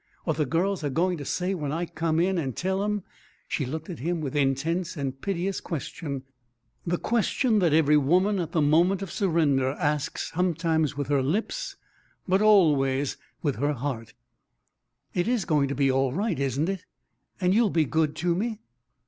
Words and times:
What 0.23 0.37
the 0.37 0.47
girls 0.47 0.83
are 0.83 0.89
going 0.89 1.19
to 1.19 1.25
say 1.25 1.53
when 1.53 1.71
I 1.71 1.85
come 1.85 2.19
in 2.19 2.39
and 2.39 2.57
tell 2.57 2.81
'em" 2.83 3.03
She 3.47 3.67
looked 3.67 3.87
at 3.87 3.99
him 3.99 4.19
with 4.19 4.35
intense 4.35 4.97
and 4.97 5.21
piteous 5.21 5.61
question 5.61 6.23
the 6.87 6.97
question 6.97 7.59
that 7.59 7.71
every 7.71 7.97
woman 7.97 8.39
at 8.39 8.51
the 8.51 8.63
moment 8.63 9.03
of 9.03 9.11
surrender 9.11 9.73
asks 9.73 10.31
sometimes 10.31 10.97
with 10.97 11.07
her 11.09 11.21
lips, 11.21 11.75
but 12.27 12.41
always 12.41 13.17
with 13.43 13.57
her 13.57 13.73
heart: 13.73 14.15
"It 15.13 15.27
is 15.27 15.45
going 15.45 15.67
to 15.67 15.75
be 15.75 15.91
all 15.91 16.11
right, 16.11 16.39
isn't 16.39 16.67
it? 16.67 16.83
And 17.39 17.53
you'll 17.53 17.69
be 17.69 17.85
good 17.85 18.15
to 18.15 18.33
me?" 18.33 18.57